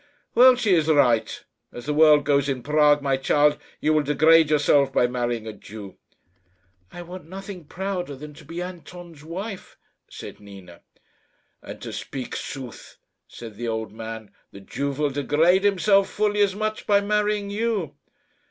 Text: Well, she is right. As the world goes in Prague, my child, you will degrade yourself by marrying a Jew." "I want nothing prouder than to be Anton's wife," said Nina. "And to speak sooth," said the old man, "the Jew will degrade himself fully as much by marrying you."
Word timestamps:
Well, 0.33 0.55
she 0.55 0.73
is 0.73 0.87
right. 0.87 1.43
As 1.71 1.85
the 1.85 1.93
world 1.93 2.23
goes 2.25 2.49
in 2.49 2.63
Prague, 2.63 3.03
my 3.03 3.17
child, 3.17 3.59
you 3.79 3.93
will 3.93 4.01
degrade 4.01 4.49
yourself 4.49 4.91
by 4.91 5.05
marrying 5.05 5.45
a 5.45 5.53
Jew." 5.53 5.95
"I 6.91 7.03
want 7.03 7.29
nothing 7.29 7.65
prouder 7.65 8.15
than 8.15 8.33
to 8.33 8.43
be 8.43 8.63
Anton's 8.63 9.23
wife," 9.23 9.77
said 10.09 10.39
Nina. 10.39 10.81
"And 11.61 11.79
to 11.83 11.93
speak 11.93 12.35
sooth," 12.35 12.97
said 13.27 13.57
the 13.57 13.67
old 13.67 13.91
man, 13.93 14.31
"the 14.51 14.61
Jew 14.61 14.89
will 14.89 15.11
degrade 15.11 15.63
himself 15.63 16.09
fully 16.09 16.41
as 16.41 16.55
much 16.55 16.87
by 16.87 16.99
marrying 16.99 17.51
you." 17.51 17.93